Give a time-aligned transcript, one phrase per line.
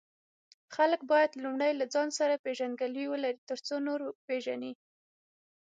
[0.75, 4.73] خلک باید لومړی له ځان سره پیژندګلوي ولري، ترڅو نور پیژني.